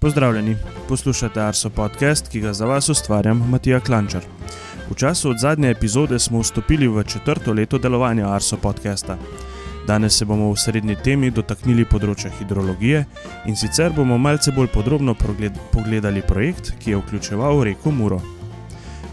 Pozdravljeni, 0.00 0.56
poslušate 0.88 1.40
Arso 1.40 1.70
podcast, 1.70 2.28
ki 2.28 2.40
ga 2.40 2.52
za 2.52 2.66
vas 2.66 2.88
ustvarjam 2.88 3.42
Matija 3.50 3.80
Klančar. 3.80 4.22
V 4.90 4.94
času 4.94 5.30
od 5.30 5.38
zadnje 5.38 5.70
epizode 5.70 6.18
smo 6.18 6.40
vstopili 6.40 6.88
v 6.88 7.04
četrto 7.04 7.52
leto 7.52 7.78
delovanja 7.78 8.32
Arso 8.32 8.56
podcasta. 8.56 9.18
Danes 9.86 10.16
se 10.16 10.24
bomo 10.24 10.50
v 10.52 10.56
srednji 10.56 10.96
temi 11.04 11.30
dotaknili 11.30 11.84
področja 11.84 12.32
hidrologije 12.38 13.04
in 13.44 13.56
sicer 13.56 13.92
bomo 13.92 14.18
malce 14.18 14.56
bolj 14.56 14.72
podrobno 14.72 15.14
pogledali 15.72 16.22
projekt, 16.22 16.72
ki 16.80 16.90
je 16.90 17.04
vključeval 17.04 17.64
reko 17.64 17.90
Muro. 17.90 18.39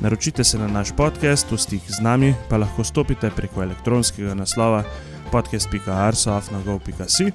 Naročite 0.02 0.44
se 0.44 0.60
na 0.60 0.68
naš 0.68 0.90
podcast, 0.98 1.52
v 1.52 1.58
stik 1.58 1.82
z 1.88 2.02
nami 2.02 2.34
pa 2.50 2.58
lahko 2.58 2.84
stopite 2.84 3.32
preko 3.36 3.64
elektronskega 3.64 4.34
naslova 4.34 4.84
podcast.arsoafnagov.si 5.32 7.32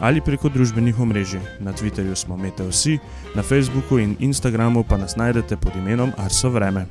ali 0.00 0.20
preko 0.20 0.48
družbenih 0.48 1.00
omrežij. 1.00 1.40
Na 1.60 1.72
Twitterju 1.72 2.14
smo 2.14 2.36
Meteosi, 2.36 2.98
na 3.34 3.42
Facebooku 3.42 3.98
in 3.98 4.16
Instagramu 4.18 4.84
pa 4.84 4.96
nas 4.96 5.16
najdete 5.16 5.56
pod 5.56 5.76
imenom 5.76 6.12
Arso 6.16 6.50
Vreme. 6.50 6.86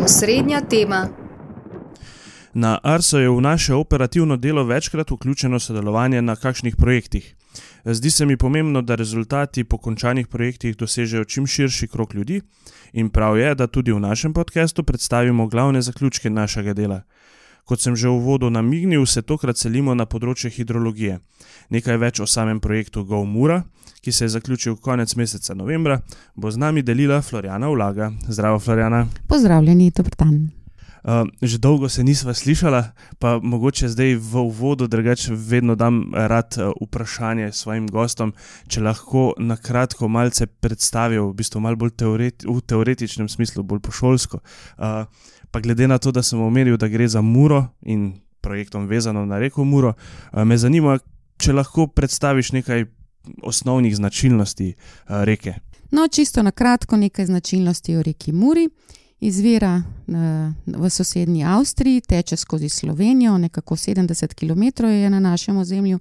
Osrednja 0.00 0.60
tema. 0.60 1.08
Na 2.54 2.78
Arso 2.82 3.18
je 3.18 3.28
v 3.28 3.40
naše 3.40 3.74
operativno 3.74 4.36
delo 4.36 4.64
večkrat 4.64 5.10
vključeno 5.10 5.60
sodelovanje 5.60 6.22
na 6.22 6.36
kakšnih 6.36 6.76
projektih. 6.76 7.35
Zdi 7.84 8.10
se 8.10 8.26
mi 8.26 8.36
pomembno, 8.36 8.82
da 8.82 8.94
rezultati 8.94 9.64
po 9.64 9.78
končanih 9.78 10.26
projektih 10.26 10.76
dosežejo 10.76 11.24
čim 11.24 11.46
širši 11.46 11.88
krok 11.88 12.14
ljudi, 12.14 12.40
in 12.92 13.10
prav 13.10 13.38
je, 13.38 13.54
da 13.54 13.66
tudi 13.66 13.92
v 13.92 14.00
našem 14.00 14.32
podkastu 14.32 14.82
predstavimo 14.82 15.46
glavne 15.46 15.82
zaključke 15.82 16.30
našega 16.30 16.74
dela. 16.74 17.02
Kot 17.64 17.80
sem 17.80 17.96
že 17.96 18.08
v 18.08 18.14
uvodu 18.14 18.50
namignil, 18.50 19.06
se 19.06 19.22
tokrat 19.22 19.58
selimo 19.58 19.94
na 19.94 20.06
področje 20.06 20.50
hidrologije. 20.54 21.18
Nekaj 21.70 21.96
več 21.98 22.20
o 22.22 22.26
samem 22.26 22.60
projektu 22.60 23.02
GoMura, 23.04 23.64
ki 24.00 24.12
se 24.12 24.24
je 24.24 24.34
zaključil 24.38 24.76
konec 24.76 25.16
meseca 25.18 25.54
novembra, 25.54 25.98
bo 26.36 26.50
z 26.50 26.62
nami 26.62 26.82
delila 26.82 27.18
Floriana 27.22 27.66
Vlaga. 27.66 28.12
Zdravo, 28.28 28.62
Floriana. 28.62 29.08
Pozdravljeni, 29.26 29.90
dobro 29.90 30.14
dan. 30.18 30.65
Uh, 31.06 31.28
že 31.42 31.58
dolgo 31.62 31.88
se 31.88 32.02
nisva 32.04 32.34
slišala, 32.34 32.90
pa 33.18 33.38
mogoče 33.38 33.88
zdaj 33.88 34.16
v 34.18 34.40
uvodu, 34.42 34.88
drugače 34.90 35.34
vedno 35.38 35.76
dam 35.78 36.10
rad 36.14 36.56
uh, 36.58 36.72
vprašanje 36.82 37.52
svojim 37.52 37.86
gostom, 37.86 38.32
če 38.66 38.82
lahko 38.82 39.30
na 39.38 39.54
kratko 39.56 40.08
malce 40.08 40.46
predstavijo, 40.46 41.28
v 41.30 41.36
bistvu 41.38 41.62
malo 41.62 41.78
bolj 41.78 41.94
teoreti 41.94 42.50
v 42.50 42.58
teoretičnem 42.58 43.28
smislu, 43.30 43.62
bolj 43.62 43.84
pošolsko. 43.86 44.42
Uh, 44.42 45.06
pa 45.50 45.62
glede 45.62 45.86
na 45.86 45.98
to, 46.02 46.10
da 46.10 46.26
sem 46.26 46.42
omenil, 46.42 46.74
da 46.74 46.90
gre 46.90 47.06
za 47.06 47.22
Muro 47.22 47.68
in 47.86 48.18
projektom 48.42 48.90
vezano 48.90 49.22
na 49.26 49.38
reko 49.38 49.64
Muro, 49.64 49.94
me 50.34 50.58
zanima, 50.58 50.98
če 51.38 51.54
lahko 51.54 51.86
predstaviš 51.86 52.50
nekaj 52.58 52.84
osnovnih 53.46 53.94
značilnosti 53.96 54.74
reke. 55.06 55.54
No, 55.90 56.08
čisto 56.08 56.42
na 56.42 56.50
kratko 56.50 56.96
nekaj 56.96 57.26
značilnosti 57.26 57.96
o 57.96 58.02
reki 58.02 58.32
Muri. 58.32 58.68
Izvira 59.20 59.82
v 60.66 60.90
sosednji 60.90 61.44
Avstriji, 61.44 62.00
teče 62.00 62.36
skozi 62.36 62.68
Slovenijo, 62.68 63.38
nekako 63.38 63.76
70 63.76 64.34
km 64.34 64.86
je 64.86 65.10
na 65.10 65.20
našem 65.20 65.56
ozemlju, 65.56 65.98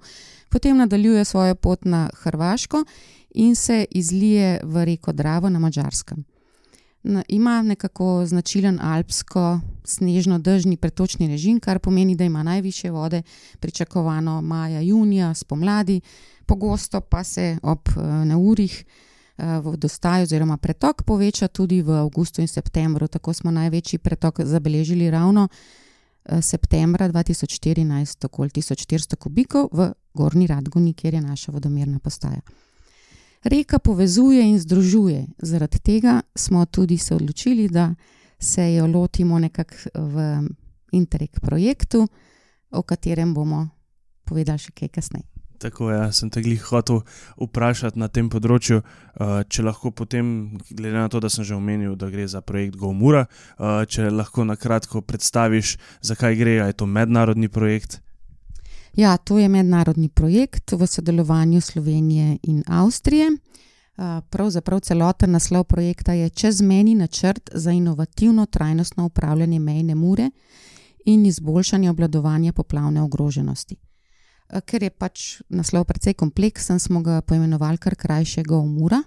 potem 0.50 0.78
nadaljuje 0.78 1.26
svojo 1.26 1.56
pot 1.56 1.86
na 1.86 2.10
Hrvaško 2.14 2.84
in 3.30 3.56
se 3.56 3.86
izlije 3.92 4.60
v 4.64 4.86
reko 4.86 5.14
Dravo 5.14 5.50
na 5.50 5.60
Mačarskem 5.60 6.26
ima 7.28 7.62
nekako 7.62 8.26
značilen 8.26 8.80
alpsko-snežno-držni 8.82 10.78
pretočni 10.78 11.28
režim, 11.28 11.60
kar 11.60 11.80
pomeni, 11.80 12.16
da 12.16 12.24
ima 12.24 12.44
najviše 12.44 12.92
vode 12.92 13.22
pričakovano 13.60 14.42
maja, 14.42 14.82
junija, 14.82 15.34
spomladi, 15.34 16.02
pogosto 16.46 17.02
pa 17.02 17.24
se 17.24 17.58
ob 17.64 17.80
neurih 18.26 18.86
vodostaj 19.38 20.24
oziroma 20.24 20.58
pretok 20.58 21.04
poveča 21.04 21.48
tudi 21.48 21.82
v 21.82 22.00
avgustu 22.00 22.42
in 22.42 22.48
septembru. 22.48 23.08
Tako 23.08 23.34
smo 23.34 23.52
največji 23.52 24.00
pretok 24.00 24.42
zabeležili 24.42 25.10
ravno 25.12 25.48
septembra 26.42 27.10
2014, 27.10 28.26
okoli 28.26 28.50
1400 28.50 29.16
kubikov 29.16 29.70
v 29.72 29.92
Gorni 30.14 30.48
Radguni, 30.48 30.94
kjer 30.94 31.14
je 31.14 31.22
naša 31.22 31.52
vodomerna 31.52 32.00
postaja. 32.00 32.42
Reka 33.44 33.80
povezuje 33.80 34.42
in 34.42 34.60
združuje. 34.60 35.28
Zaradi 35.38 35.80
tega 35.80 36.22
smo 36.36 36.66
tudi 36.66 36.98
se 36.98 37.16
odločili, 37.16 37.70
da 37.70 37.96
se 38.40 38.74
jo 38.74 38.88
lotimo 38.88 39.40
nekako 39.40 39.76
v 39.96 40.48
Interreg 40.92 41.40
projektu, 41.42 42.08
o 42.72 42.82
katerem 42.82 43.34
bomo 43.34 43.68
povedali 44.24 44.60
še 44.60 44.72
kaj 44.72 44.90
kasneje. 44.90 45.35
Tako 45.60 45.92
je, 45.92 45.98
ja, 45.98 46.12
sem 46.12 46.30
te 46.30 46.42
glih 46.42 46.62
hotel 46.70 47.02
vprašati 47.40 48.00
na 48.00 48.08
tem 48.08 48.30
področju, 48.30 48.82
če 49.50 49.64
lahko 49.64 49.92
potem, 49.96 50.58
glede 50.70 50.96
na 50.98 51.08
to, 51.10 51.22
da 51.24 51.30
sem 51.30 51.46
že 51.48 51.56
omenil, 51.56 51.96
da 51.96 52.10
gre 52.12 52.28
za 52.28 52.42
projekt 52.42 52.76
GoMura, 52.76 53.26
če 53.88 54.10
lahko 54.12 54.44
na 54.44 54.56
kratko 54.60 55.02
predstaviš, 55.02 55.78
zakaj 56.02 56.36
gre, 56.36 56.58
je 56.60 56.74
to 56.74 56.86
mednarodni 56.86 57.48
projekt. 57.48 58.02
Ja, 58.96 59.18
to 59.18 59.38
je 59.40 59.50
mednarodni 59.52 60.08
projekt 60.10 60.72
v 60.72 60.88
sodelovanju 60.88 61.62
Slovenije 61.62 62.38
in 62.44 62.64
Avstrije. 62.68 63.32
Pravzaprav 64.30 64.80
celoten 64.80 65.32
naslov 65.32 65.64
projekta 65.64 66.14
je 66.14 66.30
Čezmeni 66.30 66.96
načrt 66.96 67.50
za 67.54 67.72
inovativno 67.72 68.46
trajnostno 68.46 69.06
upravljanje 69.06 69.60
mejne 69.60 69.96
mure 69.96 70.30
in 71.06 71.26
izboljšanje 71.26 71.90
obladovanja 71.90 72.54
poplavne 72.54 73.02
ogroženosti. 73.02 73.76
Ker 74.46 74.84
je 74.84 74.90
pač 74.90 75.42
naslov 75.50 75.88
precej 75.90 76.14
kompleksen, 76.14 76.80
smo 76.80 77.02
ga 77.02 77.22
poimenovali 77.26 77.82
kar 77.82 77.96
krajše 77.98 78.44
GoMura. 78.46 79.02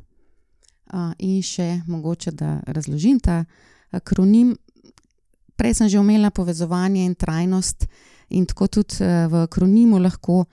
In 1.19 1.43
še 1.45 1.83
mogoče, 1.87 2.33
da 2.33 2.59
razložim 2.67 3.21
ta 3.21 3.45
akronim. 3.95 4.57
Prej 5.59 5.75
sem 5.75 5.89
že 5.89 5.99
omenila 5.99 6.31
povezovanje 6.31 7.05
in 7.05 7.15
trajnost. 7.15 7.87
In 8.31 8.47
tako 8.47 8.69
tudi 8.69 8.99
v 9.05 9.45
akronimu 9.47 9.99
lahko 9.99 10.45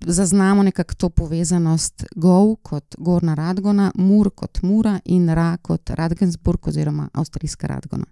zaznamo 0.00 0.62
nekako 0.62 0.94
to 0.94 1.08
povezanost 1.08 2.04
GOV 2.16 2.56
kot 2.62 2.96
Gorna 2.98 3.34
Radgona, 3.34 3.92
MUR 3.94 4.30
kot 4.30 4.62
Mura 4.62 4.98
in 5.04 5.28
RA 5.28 5.56
kot 5.62 5.90
Radgensburg 5.90 6.68
oziroma 6.68 7.08
Avstrijska 7.12 7.66
Radgona. 7.66 8.06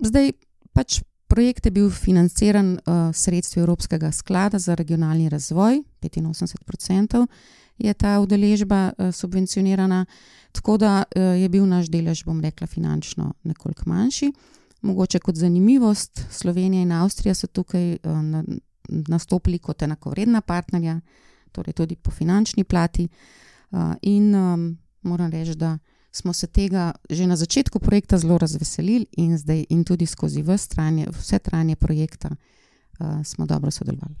Zdaj 0.00 0.32
pač 0.72 1.00
projekt 1.36 1.66
je 1.66 1.70
bil 1.70 1.90
financiran 1.92 2.78
sredstvi 3.12 3.60
Evropskega 3.60 4.08
sklada 4.12 4.58
za 4.58 4.74
regionalni 4.74 5.28
razvoj, 5.28 5.82
85% 6.00 7.26
je 7.78 7.94
ta 7.94 8.20
udeležba 8.20 8.92
subvencionirana, 9.12 10.06
tako 10.52 10.76
da 10.80 11.04
je 11.12 11.48
bil 11.48 11.66
naš 11.68 11.90
delež, 11.92 12.24
bom 12.24 12.40
rekla, 12.40 12.66
finančno 12.66 13.34
nekoliko 13.44 13.82
manjši. 13.86 14.30
Mogoče 14.82 15.18
kot 15.18 15.36
zanimivost, 15.36 16.24
Slovenija 16.30 16.82
in 16.82 16.92
Avstrija 16.92 17.34
so 17.34 17.46
tukaj 17.46 17.98
nastopili 18.88 19.58
kot 19.58 19.82
enakovredna 19.82 20.40
partnerja, 20.40 21.00
torej 21.52 21.72
tudi 21.72 21.96
po 21.96 22.10
finančni 22.10 22.64
plati. 22.64 23.08
In 24.02 24.32
moram 25.02 25.30
reči, 25.30 25.54
da 25.54 25.76
smo 26.16 26.32
se 26.32 26.46
tega 26.46 26.92
že 27.10 27.26
na 27.26 27.36
začetku 27.36 27.78
projekta 27.78 28.18
zelo 28.18 28.38
razveselili, 28.38 29.06
in 29.16 29.36
zdaj, 29.38 29.66
in 29.68 29.84
tudi 29.84 30.06
skozi 30.06 30.44
trajanje, 30.68 31.06
vse 31.12 31.38
trajanje 31.38 31.76
projekta, 31.76 32.30
smo 33.24 33.46
dobro 33.46 33.70
sodelovali. 33.70 34.14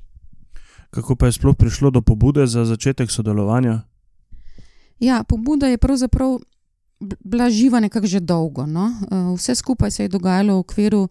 Kako 0.90 1.16
pa 1.16 1.26
je 1.26 1.32
sploh 1.32 1.56
prišlo 1.56 1.90
do 1.90 2.00
pobude 2.00 2.46
za 2.46 2.64
začetek 2.64 3.10
sodelovanja? 3.10 3.80
Ja, 5.00 5.24
pobuda 5.24 5.66
je 5.66 5.78
pravzaprav 5.78 6.38
bila 7.24 7.50
živa 7.50 7.80
nekako 7.80 8.06
že 8.06 8.20
dolgo. 8.20 8.66
No? 8.66 8.92
Vse 9.36 9.54
skupaj 9.54 9.90
se 9.90 10.04
je 10.04 10.08
dogajalo 10.08 10.54
v 10.54 10.58
okviru 10.58 11.08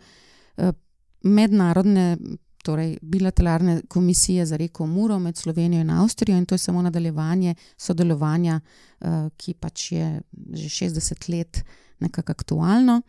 mednarodne, 1.21 2.17
torej 2.65 2.97
bilateralne 3.01 3.81
komisije 3.87 4.45
za 4.45 4.57
reko 4.57 4.85
Muro 4.89 5.19
med 5.19 5.37
Slovenijo 5.37 5.81
in 5.81 5.89
Avstrijo, 5.89 6.37
in 6.37 6.45
to 6.45 6.55
je 6.55 6.63
samo 6.63 6.81
nadaljevanje 6.81 7.55
sodelovanja, 7.77 8.59
ki 9.37 9.53
pač 9.53 9.91
je 9.91 10.21
že 10.53 10.69
60 10.87 11.29
let 11.29 11.61
nekako 11.99 12.31
aktualno. 12.31 13.01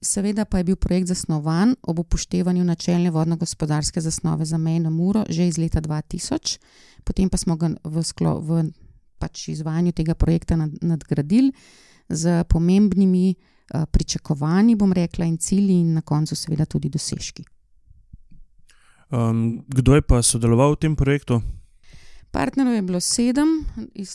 Seveda 0.00 0.44
pa 0.44 0.58
je 0.58 0.64
bil 0.64 0.76
projekt 0.76 1.10
zasnovan 1.10 1.74
ob 1.82 1.98
upoštevanju 1.98 2.64
načelne 2.64 3.10
vodno-gospodarske 3.10 4.00
zasnove 4.00 4.44
za 4.44 4.58
mejno 4.58 4.90
Muro 4.90 5.24
že 5.28 5.48
iz 5.48 5.58
leta 5.58 5.80
2000, 5.80 6.58
potem 7.04 7.28
pa 7.28 7.36
smo 7.36 7.56
ga 7.56 7.74
v 7.84 8.02
sklopu 8.02 8.62
pač 9.18 9.48
izvajanju 9.48 9.92
tega 9.92 10.14
projekta 10.14 10.56
nadgradili 10.80 11.52
z 12.08 12.44
pomembnimi 12.48 13.34
pričakovanji, 13.90 14.74
bom 14.76 14.92
rekla, 14.92 15.24
in 15.24 15.38
cilji, 15.38 15.80
in 15.80 15.94
na 15.94 16.00
koncu, 16.02 16.36
seveda, 16.36 16.64
tudi 16.64 16.90
dosežki. 16.92 17.44
Um, 19.12 19.64
kdo 19.68 19.94
je 19.94 20.02
pa 20.02 20.22
sodeloval 20.22 20.72
v 20.72 20.88
tem 20.88 20.96
projektu? 20.96 21.42
Partnerjev 22.32 22.74
je 22.74 22.82
bilo 22.82 23.00
sedem, 23.00 23.48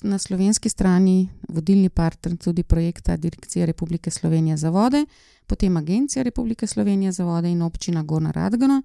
na 0.02 0.18
slovenski 0.18 0.70
strani 0.70 1.30
vodilni 1.50 1.90
partner 1.90 2.38
tudi 2.38 2.64
projekta 2.64 3.18
Direkcija 3.18 3.66
Republike 3.66 4.12
Slovenije 4.12 4.58
za 4.58 4.70
vode, 4.70 5.06
potem 5.48 5.78
Agencija 5.78 6.24
Republike 6.24 6.68
Slovenije 6.68 7.12
za 7.12 7.26
vode 7.26 7.52
in 7.52 7.62
občina 7.62 8.04
Gorna 8.04 8.32
Radgona. 8.32 8.82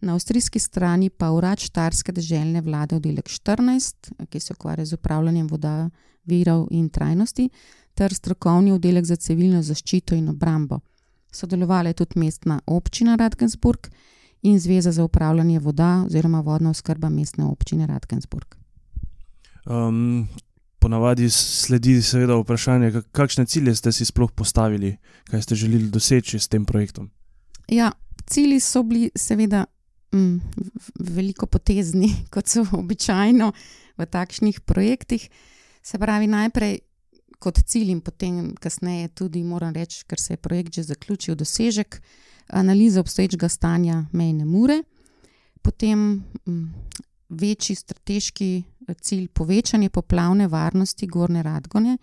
na 0.00 0.12
avstrijski 0.12 0.58
strani 0.58 1.10
pa 1.10 1.30
urad 1.30 1.58
Štarske 1.58 2.12
državne 2.12 2.60
vlade 2.60 2.96
oddelek 2.96 3.28
14, 3.28 4.12
ki 4.28 4.40
se 4.40 4.52
ukvarja 4.52 4.84
z 4.84 4.94
upravljanjem 4.94 5.46
voda, 5.46 5.90
virov 6.24 6.68
in 6.70 6.88
trajnosti, 6.88 7.48
ter 7.94 8.14
strokovni 8.14 8.72
oddelek 8.72 9.04
za 9.04 9.16
civilno 9.16 9.62
zaščito 9.62 10.14
in 10.14 10.28
obrambo. 10.28 10.80
Sodelovala 11.32 11.88
je 11.88 11.94
tudi 11.94 12.20
mestna 12.20 12.60
občina 12.66 13.16
Radgensburg 13.16 13.90
in 14.42 14.58
Zveza 14.60 14.92
za 14.92 15.04
upravljanje 15.04 15.58
voda 15.58 16.02
oziroma 16.06 16.40
vodna 16.40 16.70
oskrba 16.70 17.08
mestne 17.08 17.44
občine 17.44 17.86
Radgensburg. 17.86 18.54
Um, 19.66 20.28
ponavadi 20.78 21.30
sledi 21.30 22.02
seveda 22.02 22.36
vprašanje, 22.40 23.02
kakšne 23.12 23.46
cilje 23.46 23.74
ste 23.74 23.92
si 23.92 24.04
sploh 24.04 24.32
postavili, 24.32 24.96
kaj 25.30 25.42
ste 25.42 25.54
želeli 25.54 25.90
doseči 25.90 26.38
s 26.38 26.48
tem 26.48 26.64
projektom. 26.64 27.10
Ja, 27.68 27.92
cilji 28.26 28.60
so 28.60 28.82
bili 28.82 29.10
seveda 29.14 29.64
mm, 30.12 30.36
veliko 31.00 31.46
potezni, 31.46 32.10
kot 32.32 32.48
so 32.48 32.64
običajno 32.72 33.52
v 33.98 34.06
takšnih 34.06 34.60
projektih. 34.60 35.28
Se 35.82 35.98
pravi, 35.98 36.26
najprej 36.26 36.78
kot 37.40 37.58
cilj 37.66 37.90
in 37.90 38.00
potem 38.04 38.54
kasneje 38.60 39.08
tudi 39.08 39.42
moram 39.42 39.72
reči, 39.74 40.04
ker 40.06 40.20
se 40.20 40.34
je 40.34 40.36
projekt 40.36 40.74
že 40.74 40.82
zaključil, 40.92 41.34
dosežek 41.34 42.00
analize 42.48 43.00
obstoječega 43.00 43.48
stanja 43.48 44.04
mejne 44.12 44.44
mure, 44.44 44.82
potem 45.62 46.24
mm, 46.46 46.74
večji 47.28 47.76
strateški 47.76 48.50
eh, 48.88 48.94
cilj 48.94 49.28
povečanje 49.28 49.90
poplavne 49.90 50.48
varnosti 50.48 51.06
Gorne 51.06 51.42
Radgone 51.42 51.98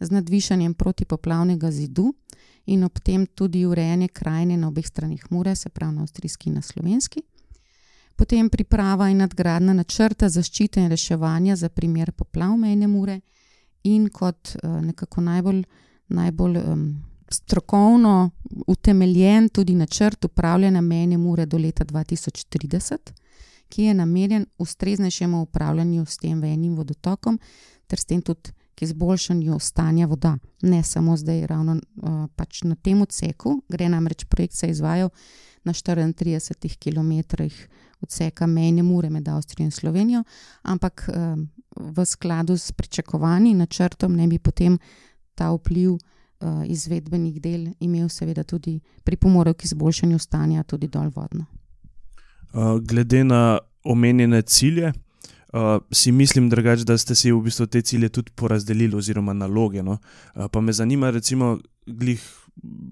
z 0.00 0.10
nadvišanjem 0.10 0.74
protipoplavnega 0.74 1.70
zidu 1.70 2.12
in 2.66 2.84
ob 2.84 2.98
tem 2.98 3.26
tudi 3.26 3.64
urejanje 3.66 4.08
krajine 4.08 4.56
na 4.56 4.68
obeh 4.68 4.86
stranih 4.86 5.24
Mure, 5.30 5.56
se 5.56 5.68
pravi 5.68 5.94
na 5.94 6.02
avstrijski 6.02 6.48
in 6.48 6.54
na 6.54 6.62
slovenski. 6.62 7.22
Potem 8.16 8.50
priprava 8.50 9.08
in 9.08 9.16
nadgradna 9.16 9.72
načrta 9.72 10.28
zaščite 10.28 10.80
in 10.80 10.90
reševanja 10.90 11.56
za 11.56 11.68
primer 11.68 12.12
poplav 12.12 12.56
mejne 12.56 12.86
Mure 12.86 13.20
in 13.84 14.08
kot 14.08 14.56
uh, 14.62 14.80
nekako 14.84 15.20
najbolj, 15.20 15.62
najbolj 16.08 16.58
um, 16.58 17.04
strokovno 17.30 18.30
utemeljen 18.66 19.48
tudi 19.48 19.74
načrt 19.74 20.24
upravljanja 20.24 20.80
mejne 20.80 21.18
Mure 21.18 21.46
do 21.46 21.58
leta 21.58 21.84
2030 21.84 23.12
ki 23.70 23.82
je 23.82 23.94
namenjen 23.94 24.46
ustreznejšemu 24.58 25.42
upravljanju 25.42 26.06
s 26.06 26.18
tem 26.18 26.40
venim 26.40 26.74
vodotokom, 26.76 27.38
ter 27.86 27.98
s 27.98 28.04
tem 28.04 28.22
tudi 28.22 28.50
k 28.74 28.82
izboljšanju 28.82 29.58
stanja 29.58 30.06
voda. 30.06 30.36
Ne 30.62 30.82
samo 30.82 31.16
zdaj, 31.16 31.46
ravno 31.46 31.76
uh, 31.76 32.26
pač 32.36 32.62
na 32.62 32.74
tem 32.74 33.02
odseku, 33.02 33.60
gre 33.68 33.88
namreč 33.88 34.24
projekt 34.24 34.54
se 34.54 34.70
izvajal 34.70 35.10
na 35.64 35.72
34 35.72 36.76
km 36.80 37.44
odseka 38.02 38.46
mejne 38.46 38.82
mure 38.82 39.10
med 39.10 39.28
Avstrijo 39.28 39.64
in 39.64 39.70
Slovenijo, 39.70 40.22
ampak 40.62 41.08
v 41.76 42.04
skladu 42.04 42.56
s 42.58 42.72
pričakovanji 42.72 43.54
načrtom 43.54 44.16
ne 44.16 44.28
bi 44.28 44.38
potem 44.38 44.78
ta 45.34 45.52
vpliv. 45.52 45.98
Izvedbenih 46.66 47.34
del 47.36 47.66
imel, 47.84 48.08
seveda, 48.08 48.40
tudi 48.48 48.78
pripomorel 49.04 49.52
k 49.54 49.66
izboljšanju 49.68 50.18
stanja, 50.18 50.62
tudi 50.62 50.88
dol 50.88 51.10
vodno. 51.12 51.44
Uh, 52.52 52.80
glede 52.80 53.24
na 53.24 53.58
omenjene 53.84 54.42
cilje, 54.42 54.92
uh, 55.52 55.78
si 55.92 56.12
mislim, 56.12 56.48
drugač, 56.50 56.80
da 56.80 56.98
ste 56.98 57.14
si 57.14 57.30
v 57.32 57.42
bistvu 57.44 57.66
te 57.66 57.82
cilje 57.82 58.08
tudi 58.08 58.32
porazdelili, 58.34 58.96
oziroma 58.96 59.32
naloge. 59.32 59.82
No? 59.82 59.98
Uh, 60.34 60.48
pa 60.50 60.60
me 60.60 60.72
zanima, 60.72 61.10
recimo, 61.10 61.58
glih 61.86 62.24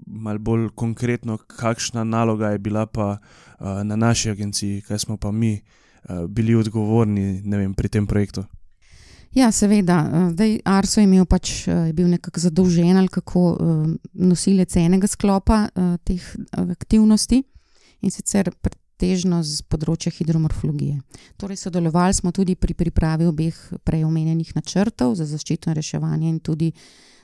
malo 0.06 0.38
bolj 0.38 0.68
konkretno, 0.74 1.36
kakšna 1.36 2.04
naloga 2.04 2.50
je 2.54 2.58
bila 2.58 2.86
pa 2.86 3.18
uh, 3.18 3.66
na 3.84 3.96
naši 3.96 4.30
agenciji, 4.30 4.82
kaj 4.82 4.98
smo 4.98 5.16
pa 5.16 5.32
mi 5.32 5.60
uh, 5.60 6.26
bili 6.26 6.54
odgovorni 6.54 7.42
vem, 7.44 7.74
pri 7.74 7.88
tem 7.88 8.06
projektu. 8.06 8.44
Ja, 9.34 9.52
seveda. 9.52 10.30
Zdaj, 10.32 10.60
Arso 10.64 11.00
je, 11.00 11.04
imel 11.04 11.26
pač, 11.28 11.66
je 11.68 11.92
bil 11.92 12.08
nekako 12.08 12.40
zadolžen 12.40 12.96
ali 12.96 13.08
kako 13.12 13.58
nosilec 14.12 14.76
enega 14.76 15.06
sklopa 15.06 15.66
teh 16.04 16.24
aktivnosti 16.56 17.42
in 18.00 18.10
sicer 18.10 18.48
pretežno 18.62 19.42
z 19.44 19.62
področja 19.68 20.12
hidromorfologije. 20.14 21.02
Torej, 21.36 21.60
sodelovali 21.60 22.16
smo 22.16 22.32
tudi 22.32 22.56
pri 22.56 22.74
pripravi 22.74 23.28
obeh 23.28 23.54
prej 23.84 24.06
omenjenih 24.08 24.54
načrtov 24.56 25.14
za 25.20 25.28
zaščito 25.28 25.70
in 25.70 25.76
reševanje 25.76 26.28
in 26.32 26.40
tudi 26.40 26.72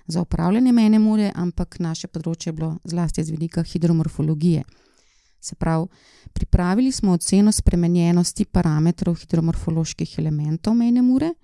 za 0.07 0.21
upravljanje 0.21 0.73
mene 0.73 0.99
more, 0.99 1.33
ampak 1.35 1.79
naše 1.79 2.09
področje 2.09 2.51
je 2.51 2.57
bilo 2.59 2.77
zlasti 2.85 3.25
z 3.25 3.31
vidika 3.31 3.63
hidromorfologije. 3.63 4.65
Se 5.41 5.55
pravi, 5.55 5.87
pripravili 6.33 6.93
smo 6.93 7.13
oceno 7.13 7.53
spremenjenosti 7.53 8.45
parametrov 8.45 9.17
hidromorfoloških 9.21 10.19
elementov 10.19 10.75
mene 10.75 11.03
more 11.03 11.35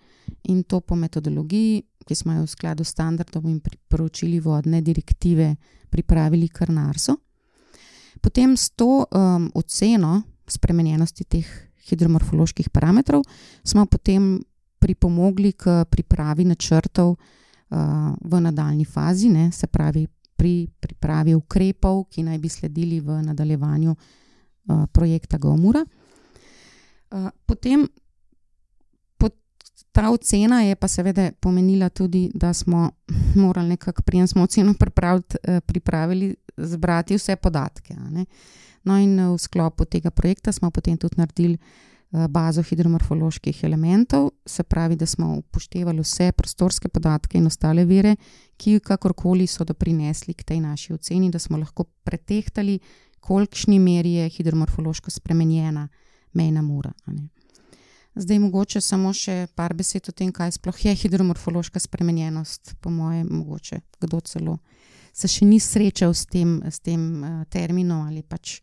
in 0.49 0.63
to 0.63 0.81
po 0.81 0.97
metodologiji, 0.97 1.83
ki 2.07 2.15
smo 2.15 2.33
jo 2.39 2.47
v 2.47 2.51
skladu 2.51 2.85
s 2.85 2.95
standardom 2.95 3.49
in 3.49 3.61
priporočili 3.61 4.41
vodne 4.41 4.81
direktive 4.81 5.57
pripravili 5.91 6.49
kar 6.49 6.71
narso. 6.71 7.17
Potem 8.21 8.57
s 8.57 8.71
to 8.71 9.05
um, 9.05 9.51
oceno 9.55 10.23
spremenjenosti 10.49 11.25
teh 11.25 11.47
hidromorfoloških 11.91 12.71
parametrov 12.71 13.25
smo 13.65 13.87
potem 13.87 14.39
pripomogli 14.81 15.53
k 15.53 15.85
pripravi 15.91 16.45
načrtov 16.45 17.17
v 18.21 18.41
nadaljni 18.41 18.85
fazi, 18.85 19.29
ne, 19.29 19.53
se 19.53 19.67
pravi 19.67 20.07
pri 20.37 20.69
pripravi 20.81 21.35
ukrepov, 21.35 22.05
ki 22.11 22.23
naj 22.23 22.39
bi 22.39 22.49
sledili 22.49 23.01
v 23.01 23.23
nadaljevanju 23.23 23.91
uh, 23.93 24.87
projekta 24.93 25.39
Gomura. 25.39 25.85
Uh, 27.11 27.29
potem 27.47 27.87
ta 29.93 30.11
ocena 30.11 30.63
je 30.63 30.77
pa 30.77 30.89
seveda 30.89 31.31
pomenila 31.41 31.89
tudi, 31.89 32.31
da 32.35 32.53
smo 32.53 32.91
morali 33.35 33.69
nekako, 33.69 34.03
prijem 34.03 34.27
smo 34.27 34.43
oceno 34.43 34.75
pripravili, 35.67 36.37
zbrati 36.57 37.15
vse 37.15 37.37
podatke. 37.37 37.95
No, 38.83 38.99
in 38.99 39.21
v 39.35 39.39
sklopu 39.39 39.85
tega 39.85 40.11
projekta 40.11 40.53
smo 40.53 40.71
potem 40.71 40.97
tudi 40.97 41.15
naredili 41.17 41.55
eh, 41.55 41.90
bazo 42.11 42.63
hidromorfoloških 42.63 43.65
elementov, 43.65 44.31
se 44.47 44.63
pravi, 44.63 44.97
da 44.97 45.07
smo 45.07 45.37
upoštevali 45.37 46.03
vse 46.03 46.33
prostorske 46.33 46.89
podatke 46.89 47.39
in 47.39 47.47
ostale 47.47 47.85
vire, 47.85 48.17
ki 48.57 48.81
kakorkoli 48.81 49.47
so 49.47 49.65
doprinesli 49.65 50.35
k 50.35 50.45
tej 50.45 50.61
naši 50.61 50.93
oceni, 50.93 51.31
da 51.31 51.39
smo 51.39 51.59
lahko 51.59 51.85
pretehtali, 52.05 52.81
kolikšni 53.21 53.79
meri 53.79 54.13
je 54.19 54.29
hidromorfološko 54.29 55.11
spremenjena 55.11 55.89
mejna 56.33 56.63
mura. 56.63 56.93
Zdaj, 58.15 58.39
mogoče 58.39 58.81
samo 58.81 59.13
še 59.15 59.47
par 59.55 59.75
besed 59.75 60.09
o 60.09 60.13
tem, 60.13 60.33
kaj 60.33 60.57
sploh 60.59 60.85
je 60.85 60.95
hidromorfološka 60.95 61.79
spremenjenost, 61.79 62.75
po 62.81 62.91
mojem, 62.91 63.29
mogoče 63.31 63.81
kdo 64.01 64.21
celo 64.21 64.59
se 65.13 65.29
še 65.29 65.47
ni 65.47 65.61
srečal 65.61 66.15
s 66.15 66.27
tem, 66.31 66.61
s 66.67 66.81
tem 66.81 67.01
uh, 67.23 67.43
terminom. 67.51 68.09
Pač. 68.29 68.61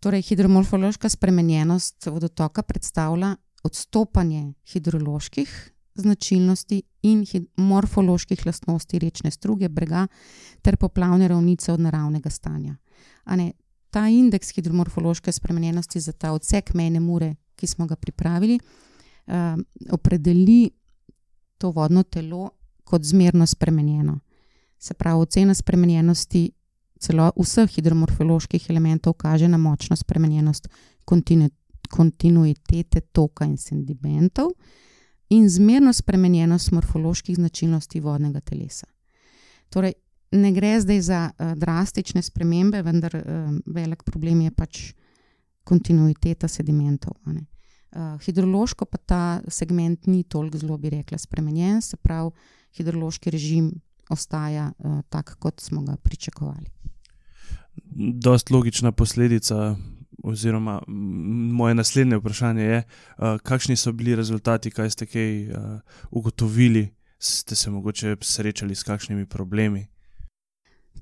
Torej, 0.00 0.22
hidromorfološka 0.22 1.08
spremenjenost 1.08 2.06
vodotoka 2.06 2.62
predstavlja 2.62 3.36
odstopanje 3.64 4.52
hidroloških 4.72 5.72
značilnosti 5.94 6.82
in 7.02 7.24
morfoloških 7.56 8.46
lastnosti 8.46 8.98
rečne 8.98 9.30
struge, 9.30 9.68
brega 9.68 10.06
ter 10.62 10.76
poplavne 10.76 11.28
ravnice 11.28 11.72
od 11.72 11.80
naravnega 11.80 12.30
stanja. 12.30 12.76
Ne, 13.26 13.52
ta 13.90 14.06
indeks 14.08 14.54
hidromorfološke 14.54 15.32
spremenjenosti 15.32 16.00
za 16.00 16.12
ta 16.12 16.32
odsek 16.32 16.74
mejne 16.74 17.00
mure, 17.00 17.34
ki 17.56 17.66
smo 17.66 17.86
ga 17.86 17.96
pripravili, 17.96 18.60
uh, 19.26 19.58
opredeli 19.90 20.70
to 21.58 21.70
vodno 21.70 22.02
telo 22.02 22.50
kot 22.84 23.02
zmerno 23.02 23.46
spremenjeno 23.46 24.20
se 24.78 24.94
pravi, 24.94 25.20
ocena 25.20 25.54
spremenjenosti 25.54 26.50
celo 26.98 27.30
vseh 27.36 27.70
hidromorfoloških 27.70 28.70
elementov 28.70 29.14
kaže 29.18 29.48
na 29.48 29.58
močno 29.58 29.96
spremenjenost 29.96 30.68
kontinu, 31.04 31.48
kontinuitete 31.90 33.00
toka 33.00 33.44
in 33.44 33.56
sedimentov 33.56 34.52
in 35.30 35.48
zmerno 35.48 35.92
spremenjenost 35.92 36.72
morfoloških 36.72 37.36
značilnosti 37.36 38.00
vodnega 38.00 38.40
telesa. 38.40 38.86
Torej, 39.68 39.92
ne 40.32 40.52
gre 40.52 40.80
zdaj 40.80 41.00
za 41.00 41.30
uh, 41.30 41.52
drastične 41.56 42.22
spremembe, 42.22 42.82
vendar 42.82 43.16
uh, 43.16 43.22
velik 43.66 44.02
problem 44.02 44.40
je 44.40 44.50
pač 44.50 44.80
kontinuiteta 45.64 46.48
sedimentov. 46.48 47.12
Uh, 47.28 48.16
hidrološko 48.24 48.84
pa 48.84 48.98
ta 48.98 49.22
segment 49.48 50.06
ni 50.06 50.22
toliko 50.24 50.58
zelo, 50.58 50.78
bi 50.78 50.90
rekla, 50.90 51.18
spremenjen, 51.18 51.82
se 51.82 51.96
pravi, 51.96 52.30
hidrološki 52.76 53.30
režim 53.30 53.72
ostaja 54.10 54.72
uh, 54.78 55.00
tak, 55.08 55.36
kot 55.38 55.60
smo 55.60 55.82
ga 55.82 55.96
pričakovali. 55.96 56.66
Dost 58.14 58.50
logična 58.50 58.92
posledica, 58.92 59.76
oziroma 60.22 60.82
moje 61.52 61.74
naslednje 61.74 62.16
vprašanje 62.16 62.62
je, 62.62 62.82
uh, 62.82 63.38
kakšni 63.42 63.76
so 63.76 63.92
bili 63.92 64.16
rezultati, 64.16 64.70
kaj 64.70 64.90
ste 64.90 65.06
kaj 65.06 65.50
uh, 65.50 65.56
ugotovili, 66.10 66.88
ste 67.18 67.56
se 67.56 67.70
mogoče 67.70 68.16
srečali 68.20 68.74
s 68.74 68.82
kakšnimi 68.82 69.26
problemi. 69.26 69.86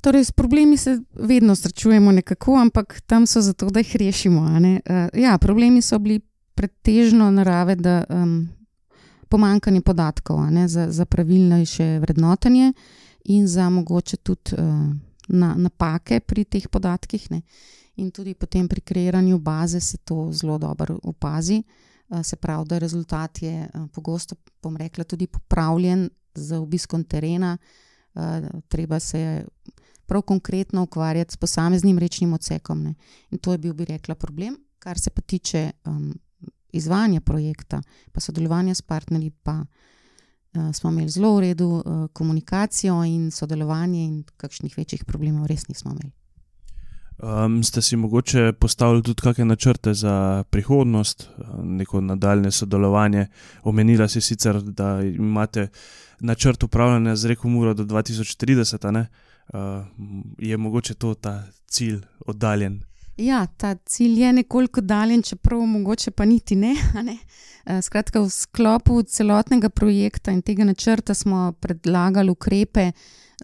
Torej, 0.00 0.24
s 0.24 0.32
problemi 0.32 0.76
se 0.76 1.00
vedno 1.14 1.54
srečujemo 1.54 2.12
nekako, 2.12 2.56
ampak 2.56 3.00
tam 3.06 3.26
so 3.26 3.40
zato, 3.40 3.70
da 3.70 3.80
jih 3.80 3.96
rešimo. 3.96 4.40
Uh, 4.40 5.08
ja, 5.14 5.38
problemi 5.38 5.82
so 5.82 5.98
bili 5.98 6.20
pretežno 6.54 7.30
narave, 7.30 7.76
da 7.76 8.04
um, 8.08 8.48
pomankanje 9.28 9.80
podatkov 9.80 10.50
ne, 10.50 10.68
za, 10.68 10.90
za 10.92 11.04
pravilnejše 11.04 11.98
vrednotenje 11.98 12.72
in 13.24 13.46
za 13.46 13.70
mogoče 13.70 14.16
tudi 14.16 14.54
uh, 14.58 14.94
na, 15.28 15.54
napake 15.54 16.20
pri 16.20 16.44
teh 16.44 16.68
podatkih. 16.68 17.30
Ne. 17.30 17.42
In 17.96 18.10
tudi 18.10 18.34
potem 18.34 18.68
pri 18.68 18.80
kreiranju 18.80 19.38
baze 19.38 19.80
se 19.80 19.96
to 19.96 20.28
zelo 20.32 20.58
dobro 20.58 20.98
opazi. 21.02 21.62
Uh, 22.08 22.22
se 22.22 22.36
pravi, 22.36 22.68
da 22.68 22.78
rezultat 22.78 23.42
je 23.42 23.68
uh, 23.74 23.88
pogosto, 23.92 24.36
bom 24.62 24.76
rekla, 24.76 25.04
tudi 25.04 25.26
popravljen 25.26 26.10
z 26.34 26.58
obiskom 26.58 27.04
terena. 27.04 27.58
Uh, 28.14 28.22
treba 28.68 29.00
se 29.00 29.44
prav 30.06 30.22
konkretno 30.22 30.82
ukvarjati 30.82 31.32
s 31.32 31.36
posameznim 31.36 31.98
rečnim 31.98 32.32
odsekom. 32.32 32.82
Ne. 32.82 32.94
In 33.30 33.38
to 33.38 33.52
je 33.52 33.58
bil, 33.58 33.74
bi 33.74 33.84
rekla, 33.84 34.14
problem. 34.14 34.56
Kar 34.78 34.98
se 34.98 35.10
pa 35.10 35.20
tiče 35.20 35.70
um, 35.84 36.14
izvajanja 36.76 37.20
projekta, 37.20 37.80
pa 38.12 38.20
sodelovanja 38.20 38.74
s 38.74 38.82
partnerji, 38.82 39.30
pa 39.42 39.62
uh, 39.62 40.72
smo 40.72 40.90
imeli 40.90 41.08
zelo 41.08 41.36
v 41.36 41.40
redu 41.40 41.68
uh, 41.68 42.06
komunikacijo 42.12 43.04
in 43.04 43.30
sodelovanje, 43.30 44.04
in 44.04 44.22
kakšnih 44.36 44.78
večjih 44.78 45.04
problemov 45.04 45.46
res 45.46 45.68
nismo 45.68 45.92
imeli. 45.92 46.12
Um, 47.16 47.62
ste 47.62 47.82
si 47.82 47.96
mogoče 47.96 48.52
postavili 48.52 49.02
tudi 49.02 49.22
kakšne 49.22 49.44
načrte 49.44 49.94
za 49.94 50.44
prihodnost, 50.50 51.28
neko 51.62 52.00
nadaljne 52.00 52.50
sodelovanje? 52.50 53.26
Omenila 53.62 54.08
si 54.08 54.20
sicer, 54.20 54.60
da 54.62 55.00
imate 55.02 55.68
načrt 56.20 56.62
upravljanja 56.62 57.16
z 57.16 57.26
reko 57.26 57.48
Muro 57.48 57.74
do 57.74 57.84
2030, 57.84 59.06
uh, 59.54 59.58
je 60.38 60.56
mogoče 60.56 60.94
to 60.94 61.14
ta 61.14 61.42
cilj 61.66 62.00
oddaljen? 62.26 62.82
Ja, 63.16 63.46
ta 63.46 63.74
cilj 63.74 64.20
je 64.20 64.32
nekoliko 64.32 64.80
daljen, 64.80 65.22
čeprav 65.22 65.60
mogoče 65.60 66.10
pa 66.10 66.24
niti 66.24 66.56
ne. 66.56 66.74
ne? 67.08 67.18
Eh, 67.64 67.82
skratka, 67.82 68.20
v 68.20 68.30
sklopu 68.30 69.02
celotnega 69.02 69.68
projekta 69.68 70.32
in 70.32 70.42
tega 70.42 70.64
načrta 70.64 71.14
smo 71.14 71.52
predlagali 71.60 72.30
ukrepe 72.30 72.92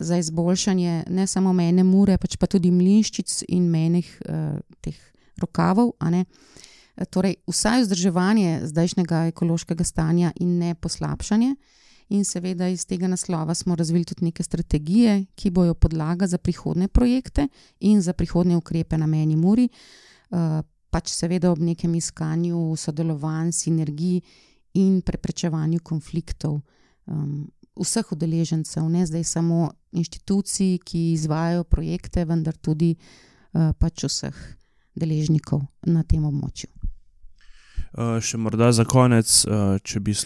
za 0.01 0.17
izboljšanje 0.17 1.05
ne 1.09 1.27
samo 1.27 1.53
mene 1.53 1.85
mure, 1.85 2.19
pač 2.19 2.37
pa 2.37 2.47
tudi 2.47 2.71
mlinščic 2.71 3.43
in 3.49 3.71
menih 3.71 4.13
eh, 4.29 4.61
teh 4.81 4.99
rokavov. 5.41 5.95
Eh, 6.05 6.25
torej, 7.11 7.37
vsaj 7.49 7.83
vzdrževanje 7.83 8.61
zdajšnjega 8.69 9.27
ekološkega 9.33 9.85
stanja 9.85 10.33
in 10.41 10.59
ne 10.59 10.75
poslabšanje. 10.75 11.55
In 12.13 12.27
seveda 12.29 12.69
iz 12.69 12.85
tega 12.85 13.09
naslova 13.09 13.55
smo 13.55 13.77
razvili 13.77 14.05
tudi 14.05 14.25
neke 14.25 14.43
strategije, 14.43 15.25
ki 15.35 15.51
bojo 15.51 15.75
podlaga 15.75 16.27
za 16.27 16.39
prihodne 16.39 16.89
projekte 16.89 17.49
in 17.81 18.03
za 18.03 18.13
prihodne 18.13 18.57
ukrepe 18.57 18.99
na 18.99 19.07
meni 19.07 19.37
Muri, 19.37 19.69
uh, 20.31 20.61
pač 20.91 21.09
seveda 21.09 21.51
ob 21.51 21.63
nekem 21.65 21.95
iskanju 21.95 22.77
sodelovanj, 22.77 23.53
sinergij 23.53 24.21
in 24.75 25.01
preprečevanju 25.01 25.81
konfliktov 25.81 26.61
um, 27.07 27.49
vseh 27.81 28.13
udeležencev, 28.13 28.85
ne 28.89 29.07
zdaj 29.07 29.25
samo 29.25 29.71
inštitucij, 29.93 30.79
ki 30.85 31.13
izvajo 31.13 31.65
projekte, 31.65 32.27
vendar 32.29 32.57
tudi 32.57 32.93
uh, 32.97 33.73
pač 33.79 34.05
vseh 34.05 34.37
deležnikov 34.95 35.65
na 35.89 36.05
tem 36.05 36.25
območju. 36.29 36.69
Uh, 37.93 38.21
še 38.21 38.37
morda 38.37 38.69
za 38.73 38.85
konec, 38.85 39.29
uh, 39.49 39.81
če 39.81 40.01
bi 40.01 40.17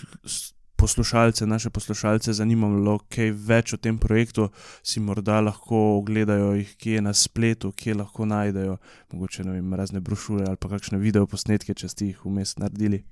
poslušalce, 0.76 1.46
naše 1.46 1.70
poslušalce 1.70 2.32
zanimalo 2.32 2.98
kaj 3.08 3.32
več 3.48 3.72
o 3.74 3.80
tem 3.80 3.98
projektu, 3.98 4.48
si 4.82 5.00
morda 5.00 5.40
lahko 5.40 5.98
ogledajo 5.98 6.52
jih, 6.58 6.76
kje 6.76 6.98
je 6.98 7.02
na 7.02 7.14
spletu, 7.14 7.72
kje 7.72 7.94
lahko 8.02 8.26
najdejo, 8.26 8.78
mogoče 9.12 9.48
vem, 9.48 9.74
razne 9.74 10.00
brošure 10.00 10.46
ali 10.46 10.56
pa 10.60 10.68
kakšne 10.68 11.00
videoposnetke, 11.02 11.74
če 11.74 11.88
ste 11.88 12.10
jih 12.12 12.24
vmes 12.24 12.56
naredili. 12.60 13.04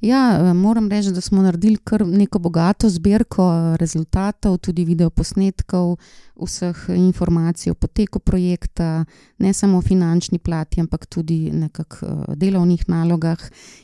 Ja, 0.00 0.38
eh, 0.40 0.54
moram 0.54 0.88
reči, 0.88 1.12
da 1.12 1.20
smo 1.20 1.42
naredili 1.42 1.76
kar 1.76 2.06
neko 2.06 2.38
bogato 2.38 2.88
zbirko 2.88 3.44
eh, 3.52 3.76
rezultatov, 3.76 4.56
tudi 4.58 4.84
videoposnetkov, 4.84 5.96
vseh 6.40 6.86
informacij 6.96 7.70
o 7.70 7.74
poteku 7.74 8.18
projekta, 8.18 9.04
ne 9.38 9.52
samo 9.52 9.78
o 9.78 9.82
finančni 9.82 10.38
plati, 10.38 10.80
ampak 10.80 11.06
tudi 11.06 11.50
nekako 11.52 12.06
eh, 12.06 12.34
delovnih 12.36 12.88
nalogah 12.88 13.38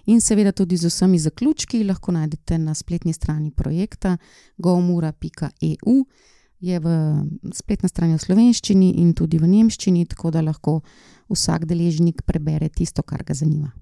in 0.07 0.21
seveda 0.21 0.53
tudi 0.53 0.77
z 0.77 0.89
vsemi 0.89 1.19
zaključki, 1.19 1.85
lahko 1.85 2.13
najdete 2.13 2.59
na 2.59 2.75
spletni 2.75 3.13
strani 3.13 3.51
projekta 3.51 4.17
gomura.eu. 4.57 6.05
Je 6.61 6.79
v 6.81 6.89
spletni 7.53 7.89
strani 7.89 8.17
v 8.17 8.25
slovenščini 8.25 8.95
in 9.03 9.13
tudi 9.13 9.37
v 9.39 9.47
nemščini, 9.47 10.07
tako 10.07 10.31
da 10.31 10.41
lahko 10.41 10.81
vsak 11.29 11.67
deležnik 11.69 12.25
prebere 12.25 12.69
tisto, 12.69 13.03
kar 13.03 13.21
ga 13.23 13.35
zanima. 13.35 13.75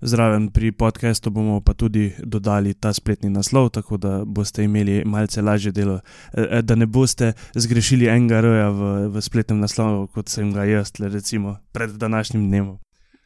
Zraven 0.00 0.48
pri 0.48 0.72
podkastu 0.72 1.30
bomo 1.30 1.60
pa 1.60 1.74
tudi 1.74 2.12
dodali 2.24 2.74
ta 2.74 2.92
spletni 2.92 3.30
naslov, 3.30 3.68
tako 3.70 3.96
da 3.96 4.24
boste 4.24 4.64
imeli 4.64 5.02
malce 5.04 5.42
lažje 5.42 5.72
delo, 5.72 6.00
e, 6.32 6.46
e, 6.50 6.62
da 6.62 6.74
ne 6.74 6.86
boste 6.86 7.32
zgrešili 7.54 8.08
enega 8.08 8.40
roja 8.40 8.70
v, 8.70 9.08
v 9.12 9.20
spletnem 9.20 9.60
naslovu, 9.60 10.06
kot 10.06 10.28
sem 10.28 10.52
ga 10.52 10.64
jaz, 10.64 10.92
recimo 10.98 11.56
pred 11.72 11.90
današnjim 11.90 12.46
dnevom. 12.48 12.78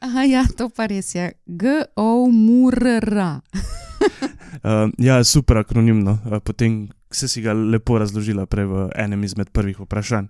Aha, 0.04 0.22
ja, 0.28 0.42
to 0.56 0.68
pa 0.68 0.84
res 0.86 1.14
je. 1.14 1.32
G-O-M-U-R-R. 1.46 3.18
uh, 3.18 3.40
ja, 5.08 5.24
super 5.24 5.62
akronimno. 5.62 6.18
Uh, 6.26 6.38
potem 6.44 6.88
se 7.10 7.28
si 7.28 7.40
ga 7.40 7.52
lepo 7.52 7.98
razložila 7.98 8.44
prej 8.46 8.66
v 8.66 8.88
enem 9.00 9.24
izmed 9.24 9.48
prvih 9.48 9.80
vprašanj. 9.80 10.26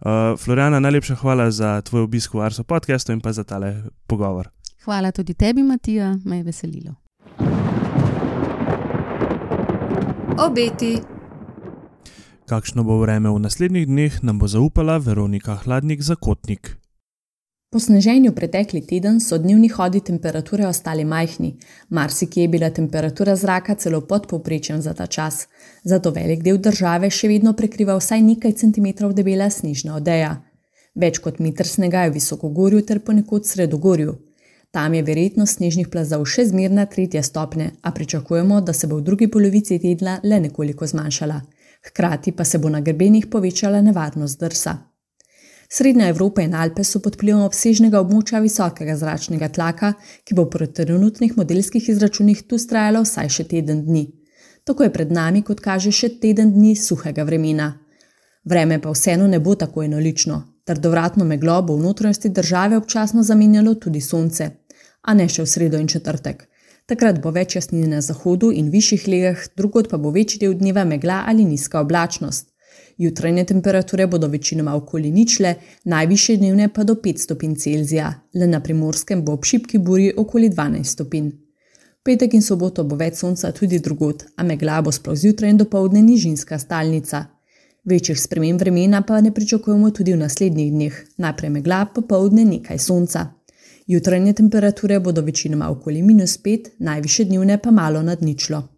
Uh, 0.00 0.38
Floriana, 0.40 0.80
najlepša 0.80 1.18
hvala 1.20 1.50
za 1.50 1.80
tvoj 1.82 2.06
obisk 2.06 2.34
v 2.34 2.46
Arso 2.46 2.64
podcastu 2.64 3.12
in 3.12 3.20
pa 3.20 3.32
za 3.32 3.44
tale 3.44 3.90
pogovor. 4.06 4.48
Hvala 4.88 5.10
tudi 5.12 5.34
tebi, 5.34 5.62
Matija, 5.62 6.16
me 6.24 6.36
je 6.36 6.42
veselilo. 6.42 6.94
Obeti. 10.46 10.96
Kakšno 12.48 12.84
bo 12.84 12.96
vreme 13.02 13.28
v 13.28 13.38
naslednjih 13.38 13.84
dneh, 13.86 14.14
nam 14.22 14.38
bo 14.38 14.48
zaupala 14.48 14.96
Veronika 14.96 15.58
Hladnik 15.60 16.00
za 16.02 16.16
Kotnik. 16.16 16.70
Po 17.68 17.78
sneženju 17.78 18.32
pretekli 18.32 18.80
teden 18.80 19.20
so 19.20 19.36
dnevni 19.38 19.68
hodi 19.68 20.00
temperature 20.00 20.66
ostali 20.66 21.04
majhni, 21.04 21.58
marsikje 21.88 22.46
je 22.46 22.48
bila 22.48 22.70
temperatura 22.70 23.36
zraka 23.36 23.74
celo 23.74 24.00
pod 24.00 24.26
povprečjem 24.26 24.80
za 24.82 24.94
ta 24.94 25.06
čas, 25.06 25.48
zato 25.84 26.10
velik 26.10 26.40
del 26.42 26.56
države 26.56 27.10
še 27.10 27.28
vedno 27.28 27.52
prekriva 27.52 27.98
vsaj 28.00 28.22
nekaj 28.22 28.56
centimetrov 28.64 29.12
debela 29.12 29.50
snežna 29.50 30.00
odeja. 30.00 30.32
Več 30.94 31.20
kot 31.20 31.44
meter 31.44 31.68
snega 31.68 32.06
je 32.06 32.10
v 32.10 32.16
visokogorju 32.16 32.82
ter 32.88 33.04
ponekod 33.04 33.44
sredogorju. 33.44 34.16
Tam 34.70 34.94
je 34.94 35.02
verjetnost 35.02 35.56
snežnih 35.56 35.88
plazov 35.88 36.26
še 36.28 36.44
zmerna 36.50 36.84
tretja 36.86 37.22
stopnja, 37.22 37.70
a 37.82 37.92
pričakujemo, 37.92 38.60
da 38.60 38.72
se 38.72 38.86
bo 38.86 38.98
v 38.98 39.06
drugi 39.06 39.30
polovici 39.32 39.78
tedna 39.78 40.20
le 40.24 40.40
nekoliko 40.40 40.86
zmanjšala. 40.86 41.40
Hkrati 41.88 42.32
pa 42.32 42.44
se 42.44 42.58
bo 42.58 42.68
na 42.68 42.80
grebenih 42.80 43.26
povečala 43.26 43.80
nevarnost 43.80 44.40
drsa. 44.40 44.76
Srednja 45.70 46.08
Evropa 46.08 46.42
in 46.42 46.54
Alpe 46.54 46.84
so 46.84 47.00
pod 47.04 47.16
vplivom 47.16 47.42
obsežnega 47.44 48.00
območja 48.00 48.40
visokega 48.40 48.96
zračnega 48.96 49.48
tlaka, 49.52 49.92
ki 50.24 50.34
bo 50.34 50.46
po 50.48 50.66
trenutnih 50.66 51.36
modelskih 51.36 51.88
izračunih 51.88 52.42
tu 52.48 52.56
trajalo 52.56 53.02
vsaj 53.04 53.28
še 53.28 53.44
teden 53.44 53.84
dni. 53.84 54.06
Tako 54.64 54.84
je 54.84 54.92
pred 54.92 55.12
nami, 55.12 55.42
kot 55.42 55.60
kaže, 55.60 55.92
še 55.92 56.14
teden 56.20 56.52
dni 56.52 56.74
suhega 56.76 57.24
vremena. 57.24 57.68
Vreme 58.44 58.80
pa 58.80 58.92
vseeno 58.92 59.26
ne 59.28 59.40
bo 59.40 59.54
tako 59.54 59.84
enolično, 59.84 60.40
Trdovratno 60.68 61.24
meglo 61.24 61.62
bo 61.62 61.76
v 61.76 61.82
notranjosti 61.82 62.28
države 62.28 62.76
občasno 62.76 63.22
zamenjalo 63.22 63.74
tudi 63.74 64.00
sonce, 64.00 64.50
a 65.02 65.14
ne 65.14 65.24
še 65.28 65.42
v 65.42 65.48
sredo 65.48 65.78
in 65.80 65.86
četrtek. 65.88 66.42
Takrat 66.84 67.22
bo 67.24 67.30
več 67.32 67.54
jasnine 67.56 67.88
na 67.88 68.00
zahodu 68.04 68.50
in 68.52 68.68
višjih 68.68 69.06
legah, 69.08 69.46
drugod 69.56 69.88
pa 69.88 69.96
bo 69.96 70.12
večji 70.12 70.42
del 70.42 70.58
dneva 70.60 70.84
megla 70.84 71.22
ali 71.32 71.46
nizka 71.48 71.80
oblačnost. 71.80 72.50
Jutranje 72.98 73.46
temperature 73.48 74.06
bodo 74.06 74.28
večinoma 74.28 74.74
okoli 74.76 75.10
ničle, 75.10 75.54
najviše 75.84 76.36
dnevne 76.36 76.68
pa 76.68 76.84
do 76.84 76.98
5 77.00 77.24
stopinj 77.24 77.56
Celzija, 77.64 78.12
le 78.34 78.46
na 78.46 78.60
primorskem 78.60 79.24
bo 79.24 79.38
ob 79.40 79.48
šipki 79.48 79.78
buri 79.78 80.12
okoli 80.16 80.50
12 80.50 80.84
stopinj. 80.84 81.32
Petek 82.04 82.34
in 82.34 82.44
soboto 82.44 82.84
bo 82.84 83.00
več 83.00 83.16
sonca 83.24 83.54
tudi 83.56 83.80
drugod, 83.80 84.26
a 84.36 84.44
megla 84.44 84.82
bo 84.82 84.92
sploh 84.92 85.16
zjutraj 85.16 85.50
in 85.50 85.64
dopoledne 85.64 86.04
nižinska 86.04 86.58
stalnica. 86.58 87.24
Večjih 87.84 88.20
sprememb 88.20 88.60
vremena 88.60 89.02
pa 89.02 89.20
ne 89.20 89.34
pričakujemo 89.34 89.90
tudi 89.90 90.12
v 90.12 90.16
naslednjih 90.16 90.72
dneh, 90.72 90.96
najprej 91.16 91.50
megla, 91.50 91.86
popoldne 91.94 92.44
nekaj 92.44 92.78
sonca. 92.78 93.26
Jutranje 93.86 94.32
temperature 94.32 95.00
bodo 95.00 95.22
večinoma 95.22 95.70
okoli 95.70 96.02
minus 96.02 96.38
5, 96.44 96.68
najviše 96.78 97.24
dnevne 97.24 97.58
pa 97.58 97.70
malo 97.70 98.02
nad 98.02 98.22
ničlo. 98.22 98.68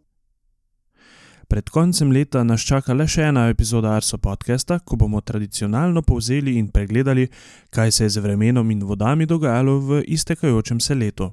Pred 1.48 1.68
koncem 1.68 2.12
leta 2.12 2.44
nas 2.44 2.62
čaka 2.62 2.94
le 2.94 3.08
še 3.10 3.24
ena 3.26 3.48
epizoda 3.50 3.90
Arso 3.90 4.18
podcasta, 4.22 4.78
ko 4.78 4.96
bomo 4.96 5.20
tradicionalno 5.20 6.02
povzeli 6.06 6.54
in 6.58 6.68
pregledali, 6.70 7.26
kaj 7.70 7.90
se 7.90 8.04
je 8.04 8.10
z 8.10 8.22
vremenom 8.22 8.70
in 8.70 8.84
vodami 8.86 9.26
dogajalo 9.26 9.78
v 9.80 10.02
iztekajočem 10.06 10.80
se 10.80 10.94
letu. 10.94 11.32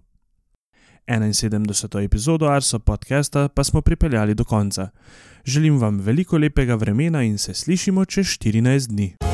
71. 1.07 2.03
epizodo 2.03 2.45
Arso 2.47 2.79
podcasta 2.79 3.47
pa 3.47 3.63
smo 3.63 3.81
pripeljali 3.81 4.35
do 4.35 4.43
konca. 4.43 4.89
Želim 5.45 5.77
vam 5.79 5.99
veliko 5.99 6.37
lepega 6.37 6.75
vremena 6.75 7.23
in 7.23 7.37
se 7.37 7.53
slišimo 7.53 8.05
čez 8.05 8.25
14 8.25 8.87
dni. 8.87 9.26